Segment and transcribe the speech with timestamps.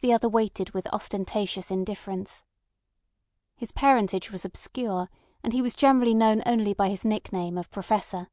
[0.00, 2.42] The other waited with ostentatious indifference.
[3.54, 5.08] His parentage was obscure,
[5.44, 8.30] and he was generally known only by his nickname of Professor.